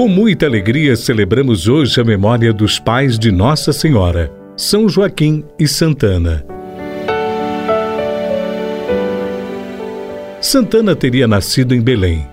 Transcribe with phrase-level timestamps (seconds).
[0.00, 5.68] Com muita alegria celebramos hoje a memória dos pais de Nossa Senhora, São Joaquim e
[5.68, 6.42] Santana.
[10.40, 12.26] Santana teria nascido em Belém,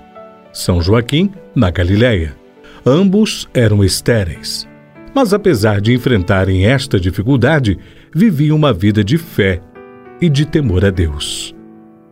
[0.53, 2.37] São Joaquim, na Galiléia.
[2.85, 4.65] Ambos eram estéreis.
[5.13, 7.77] Mas apesar de enfrentarem esta dificuldade,
[8.15, 9.61] viviam uma vida de fé
[10.21, 11.53] e de temor a Deus.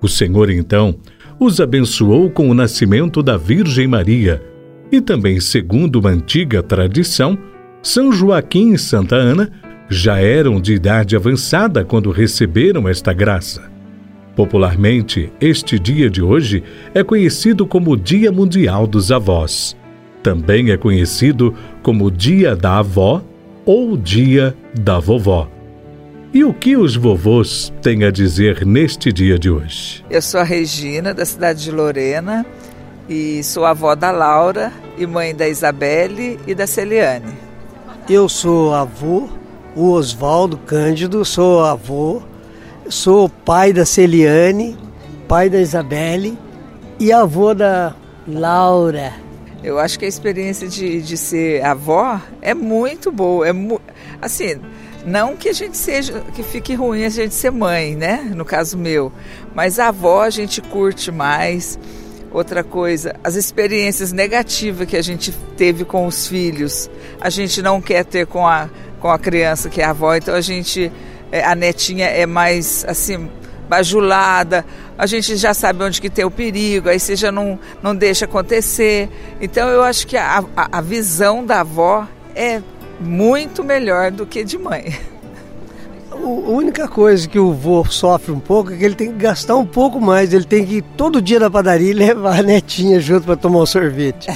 [0.01, 0.99] O Senhor, então,
[1.39, 4.53] os abençoou com o nascimento da Virgem Maria
[4.91, 7.38] e também, segundo uma antiga tradição,
[7.81, 9.52] São Joaquim e Santa Ana
[9.89, 13.70] já eram de idade avançada quando receberam esta graça.
[14.35, 16.63] Popularmente, este dia de hoje
[16.94, 19.77] é conhecido como Dia Mundial dos Avós.
[20.21, 23.23] Também é conhecido como Dia da Avó
[23.66, 25.49] ou Dia da Vovó.
[26.33, 30.03] E o que os vovôs têm a dizer neste dia de hoje?
[30.09, 32.45] Eu sou a Regina, da cidade de Lorena,
[33.08, 37.34] e sou avó da Laura e mãe da Isabelle e da Celiane.
[38.09, 39.28] Eu sou avô,
[39.75, 42.22] o Oswaldo Cândido, sou avô,
[42.89, 44.78] sou pai da Celiane,
[45.28, 46.38] pai da Isabelle
[47.00, 47.95] e avô da
[48.28, 49.14] Laura.
[49.64, 53.47] Eu acho que a experiência de, de ser avó é muito boa.
[53.47, 53.81] É mu
[54.22, 54.62] assim,
[55.06, 58.31] não que a gente seja, que fique ruim a gente ser mãe, né?
[58.36, 59.12] No caso meu.
[59.53, 61.80] Mas a avó a gente curte mais.
[62.36, 66.89] Outra coisa, as experiências negativas que a gente teve com os filhos,
[67.22, 68.69] a gente não quer ter com a,
[69.00, 70.91] com a criança que é a avó, então a gente,
[71.31, 73.31] é, a netinha é mais assim,
[73.69, 74.66] bajulada,
[74.97, 78.25] a gente já sabe onde que tem o perigo, aí você já não, não deixa
[78.25, 79.08] acontecer.
[79.39, 82.61] Então eu acho que a, a, a visão da avó é
[83.00, 84.94] muito melhor do que de mãe.
[86.23, 89.55] A única coisa que o vô sofre um pouco é que ele tem que gastar
[89.55, 90.33] um pouco mais.
[90.33, 93.59] Ele tem que ir todo dia na padaria e levar a netinha junto para tomar
[93.59, 94.30] um sorvete.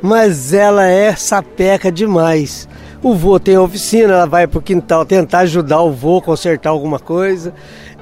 [0.00, 2.68] Mas ela é sapeca demais.
[3.02, 6.22] O vô tem a oficina, ela vai para o quintal tentar ajudar o vô a
[6.22, 7.52] consertar alguma coisa.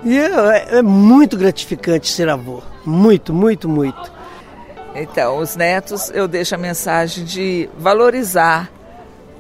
[0.05, 2.63] E é, é muito gratificante ser avô.
[2.85, 4.13] Muito, muito, muito.
[4.95, 8.71] Então, os netos, eu deixo a mensagem de valorizar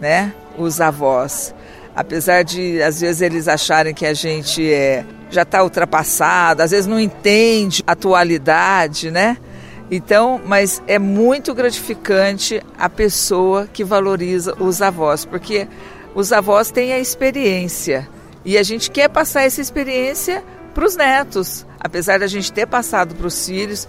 [0.00, 1.54] né, os avós.
[2.00, 6.87] Apesar de, às vezes, eles acharem que a gente é, já está ultrapassado, às vezes
[6.87, 9.37] não entende a atualidade, né?
[9.91, 15.69] Então, mas é muito gratificante a pessoa que valoriza os avós, porque
[16.15, 18.09] os avós têm a experiência
[18.47, 23.15] e a gente quer passar essa experiência para os netos, apesar da gente ter passado
[23.15, 23.87] para os filhos,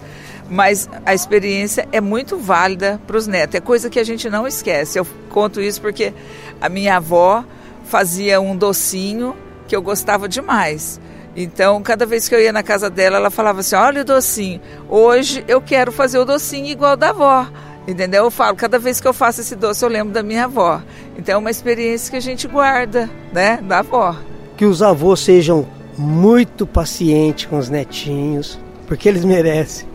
[0.50, 3.54] mas a experiência é muito válida para os netos.
[3.54, 4.98] É coisa que a gente não esquece.
[4.98, 6.12] Eu conto isso porque
[6.60, 7.42] a minha avó
[7.92, 9.36] fazia um docinho
[9.68, 10.98] que eu gostava demais.
[11.36, 14.62] Então, cada vez que eu ia na casa dela, ela falava assim: Olha o docinho,
[14.88, 17.46] hoje eu quero fazer o docinho igual da avó.
[17.86, 18.24] Entendeu?
[18.24, 20.80] Eu falo, cada vez que eu faço esse doce, eu lembro da minha avó.
[21.18, 24.16] Então, é uma experiência que a gente guarda, né, da avó.
[24.56, 25.66] Que os avós sejam
[25.98, 29.86] muito pacientes com os netinhos, porque eles merecem.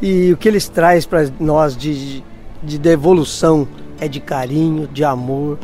[0.00, 2.22] E o que eles trazem para nós de,
[2.62, 3.66] de devolução
[3.98, 5.58] é de carinho, de amor.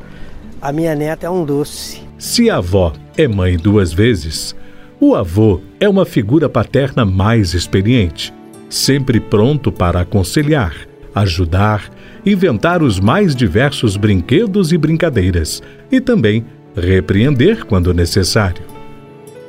[0.61, 2.01] A minha neta é um doce.
[2.19, 4.57] Se a avó é mãe duas vezes,
[5.01, 8.35] o avô é uma figura paterna mais experiente,
[8.69, 10.75] sempre pronto para aconselhar,
[11.15, 11.89] ajudar,
[12.27, 16.45] inventar os mais diversos brinquedos e brincadeiras e também
[16.75, 18.63] repreender quando necessário.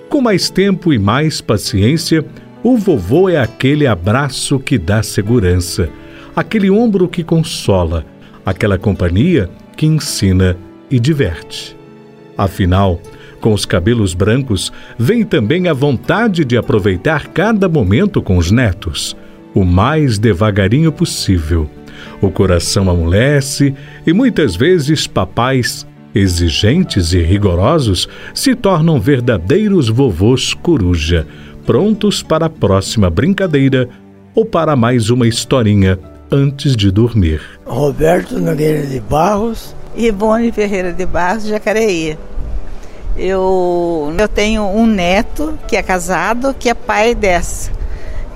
[0.10, 2.24] Com mais tempo e mais paciência,
[2.62, 5.90] o vovô é aquele abraço que dá segurança,
[6.36, 8.06] aquele ombro que consola,
[8.46, 10.56] aquela companhia que ensina
[10.90, 11.76] e diverte.
[12.38, 13.02] Afinal,
[13.40, 19.16] com os cabelos brancos, vem também a vontade de aproveitar cada momento com os netos,
[19.54, 21.70] o mais devagarinho possível.
[22.22, 23.74] O coração amolece
[24.06, 31.26] e muitas vezes papais, exigentes e rigorosos, se tornam verdadeiros vovôs coruja,
[31.66, 33.90] prontos para a próxima brincadeira
[34.34, 36.00] ou para mais uma historinha
[36.32, 37.42] antes de dormir.
[37.66, 39.76] Roberto Nogueira de Barros.
[39.96, 42.18] Ivone Ferreira de Barros, Jacareí.
[43.18, 47.72] Eu, eu tenho um neto que é casado, que é pai dessa.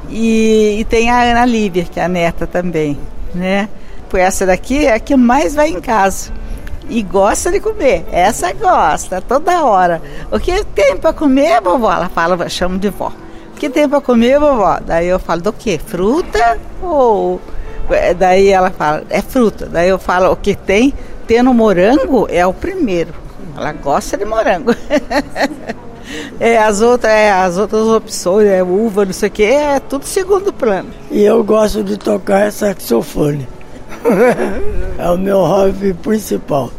[0.10, 2.98] E, e tem a Ana Lívia, que é a neta também,
[3.34, 3.70] né?
[4.10, 6.32] Por essa daqui é a que mais vai em casa.
[6.90, 8.06] E gosta de comer.
[8.12, 10.02] Essa gosta, toda hora.
[10.30, 11.94] O que tem para comer, vovó?
[11.94, 13.12] Ela fala, chamo de vó.
[13.52, 14.80] O que tem para comer, vovó?
[14.86, 15.80] Daí eu falo, do quê?
[15.84, 17.63] Fruta ou é,
[18.18, 19.66] daí ela fala, é fruta.
[19.66, 20.94] Daí eu falo, o que tem?
[21.28, 23.14] Tendo morango é o primeiro.
[23.56, 24.76] Ela gosta de morango.
[26.40, 30.06] é, as, outras, é, as outras opções, é uva, não sei o que, é tudo
[30.06, 30.90] segundo plano.
[31.12, 33.48] E eu gosto de tocar saxofone.
[34.98, 36.72] é o meu hobby principal.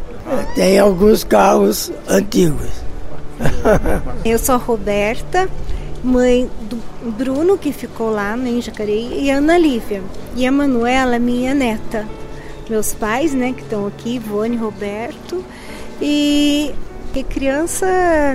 [0.55, 2.85] Tem alguns carros antigos.
[4.23, 5.49] Eu sou a Roberta,
[6.05, 6.77] mãe do
[7.11, 10.03] Bruno, que ficou lá em Jacareí, e a Ana Lívia.
[10.35, 12.05] E a Manuela, minha neta.
[12.69, 15.43] Meus pais, né, que estão aqui, Ivone Roberto.
[16.01, 16.71] E
[17.13, 17.85] que criança,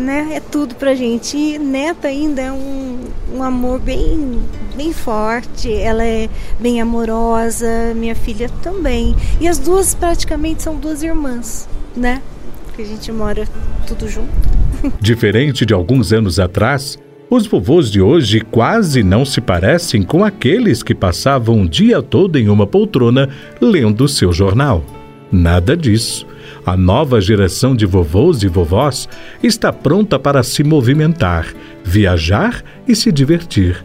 [0.01, 1.37] né, é tudo pra gente.
[1.37, 2.99] E neta ainda é um,
[3.35, 4.41] um amor bem,
[4.77, 6.29] bem forte, ela é
[6.59, 9.15] bem amorosa, minha filha também.
[9.41, 12.23] E as duas praticamente são duas irmãs, né?
[12.67, 13.47] Porque a gente mora
[13.87, 14.31] tudo junto.
[15.01, 16.99] Diferente de alguns anos atrás,
[17.31, 22.37] os vovôs de hoje quase não se parecem com aqueles que passavam o dia todo
[22.37, 23.29] em uma poltrona
[23.61, 24.83] lendo seu jornal.
[25.31, 26.27] Nada disso.
[26.67, 29.09] A nova geração de vovôs e vovós
[29.41, 31.47] está pronta para se movimentar,
[31.85, 33.85] viajar e se divertir.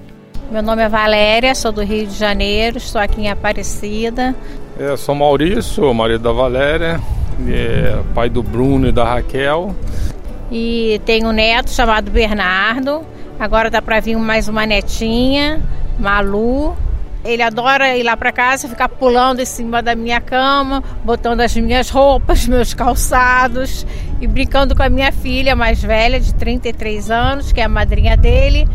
[0.51, 4.36] Meu nome é Valéria, sou do Rio de Janeiro, estou aqui em Aparecida.
[4.77, 7.00] Eu sou Maurício, marido da Valéria,
[7.48, 9.75] é pai do Bruno e da Raquel.
[10.51, 13.14] E tenho um neto chamado Bernardo.
[13.40, 15.62] Agora dá para vir mais uma netinha,
[16.00, 16.76] Malu.
[17.24, 21.56] Ele adora ir lá para casa, ficar pulando em cima da minha cama, botando as
[21.56, 23.86] minhas roupas, meus calçados
[24.22, 28.16] e brincando com a minha filha mais velha, de 33 anos, que é a madrinha
[28.16, 28.70] dele,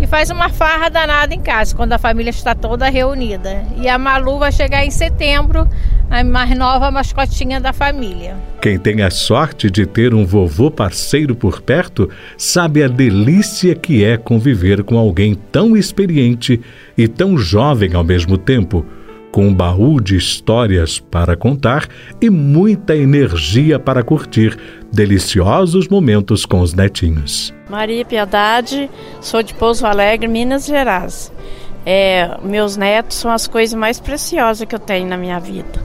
[0.00, 3.64] e faz uma farra danada em casa, quando a família está toda reunida.
[3.76, 5.68] E a Malu vai chegar em setembro,
[6.10, 8.36] a mais nova mascotinha da família.
[8.60, 14.04] Quem tem a sorte de ter um vovô parceiro por perto sabe a delícia que
[14.04, 16.60] é conviver com alguém tão experiente
[16.96, 18.84] e tão jovem ao mesmo tempo,
[19.30, 21.86] com um baú de histórias para contar
[22.20, 24.56] e muita energia para curtir
[24.90, 27.52] deliciosos momentos com os netinhos.
[27.68, 28.88] Maria Piedade,
[29.20, 31.32] sou de Pouso Alegre, Minas Gerais.
[31.88, 35.80] É, meus netos são as coisas mais preciosas que eu tenho na minha vida.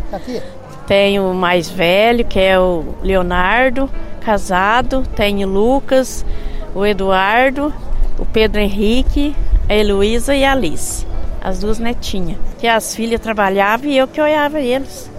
[0.87, 3.87] Tenho o mais velho, que é o Leonardo,
[4.19, 5.03] casado.
[5.15, 6.25] Tenho o Lucas,
[6.73, 7.71] o Eduardo,
[8.17, 9.35] o Pedro Henrique,
[9.69, 11.05] a Heloísa e a Alice.
[11.39, 12.39] As duas netinhas.
[12.57, 15.09] Que as filhas trabalhavam e eu que olhava eles.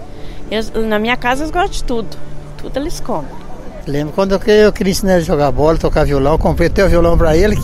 [0.51, 2.17] eles na minha casa eles gostam de tudo.
[2.57, 3.43] Tudo eles comem.
[3.87, 7.17] Lembro quando eu queria ensinar ele a jogar bola, tocar violão, comprei até o violão
[7.17, 7.57] para ele,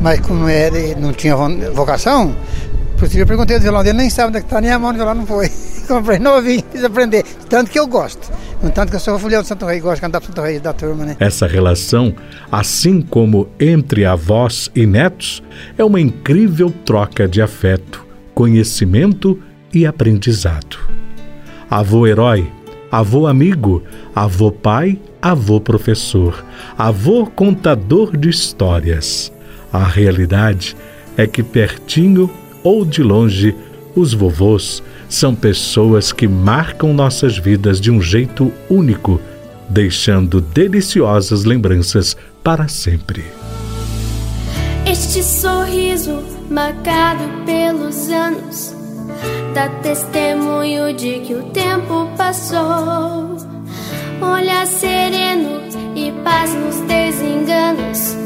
[0.00, 1.36] mas como ele não tinha
[1.74, 2.34] vocação,
[2.96, 4.92] por isso eu perguntei do violão dele, nem sabe onde é está, nem a mão
[4.92, 5.50] do violão não foi.
[5.86, 8.30] comprei novinho, fiz aprender, tanto que eu gosto.
[8.74, 10.72] Tanto que eu sou filhão do Santo Rei, gosto de cantar para Santo Rei da
[10.72, 11.16] turma, né?
[11.20, 12.14] Essa relação,
[12.50, 15.42] assim como entre avós e netos,
[15.78, 18.04] é uma incrível troca de afeto,
[18.34, 19.40] conhecimento
[19.72, 20.78] e aprendizado.
[21.70, 22.50] Avô herói,
[22.90, 23.82] avô amigo,
[24.14, 26.44] avô pai, avô professor,
[26.76, 29.32] avô contador de histórias.
[29.72, 30.76] A realidade
[31.16, 32.30] é que pertinho
[32.66, 33.54] ou de longe,
[33.94, 39.20] os vovôs são pessoas que marcam nossas vidas de um jeito único,
[39.68, 43.24] deixando deliciosas lembranças para sempre.
[44.84, 48.74] Este sorriso marcado pelos anos
[49.54, 53.36] dá testemunho de que o tempo passou.
[54.20, 55.60] Olhar sereno
[55.94, 58.16] e paz nos desenganos,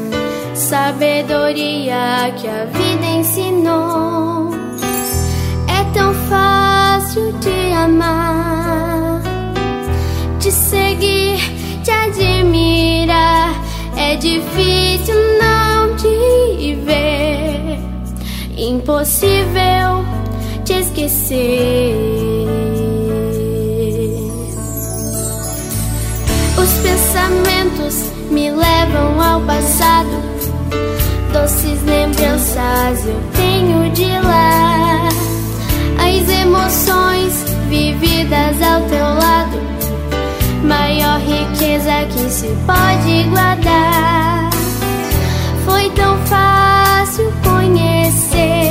[0.55, 4.30] sabedoria que a vida ensinou.
[7.11, 9.21] Fácil te amar,
[10.39, 11.37] te seguir,
[11.83, 13.53] te admirar.
[13.97, 17.79] É difícil não te ver,
[18.55, 20.05] impossível
[20.63, 21.97] te esquecer.
[26.57, 30.21] Os pensamentos me levam ao passado.
[31.33, 34.61] Doces lembranças eu tenho de lá.
[36.13, 37.33] As emoções
[37.69, 39.57] vividas ao teu lado.
[40.61, 44.49] Maior riqueza que se pode guardar.
[45.65, 48.70] Foi tão fácil conhecer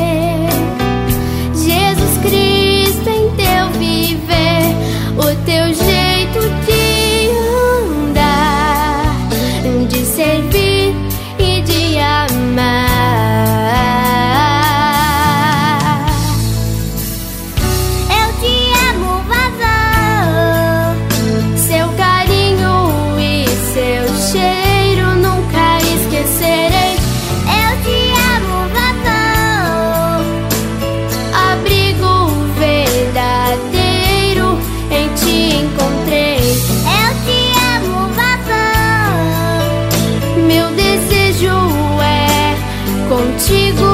[43.21, 43.90] contigo.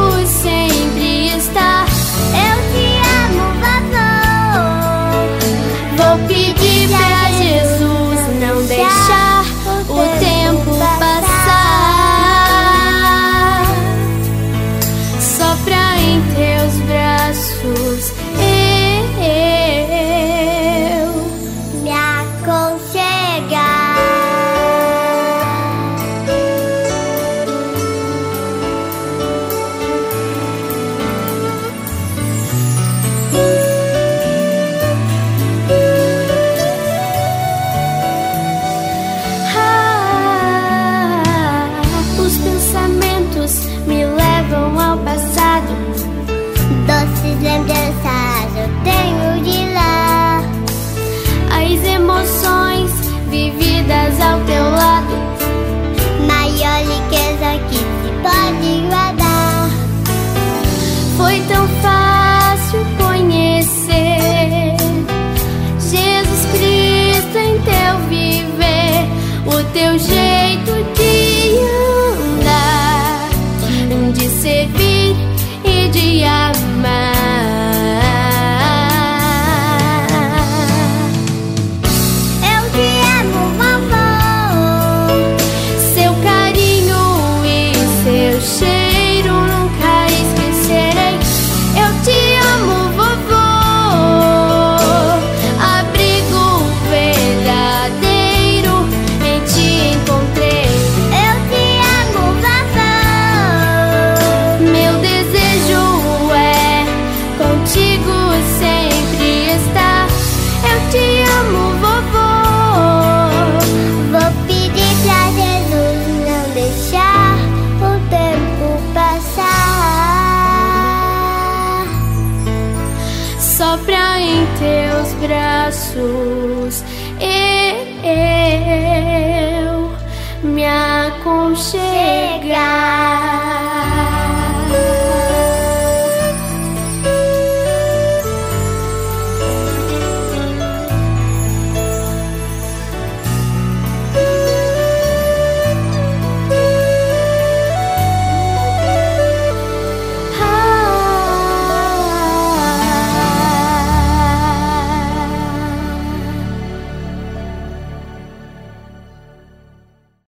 [125.27, 126.85] Braços.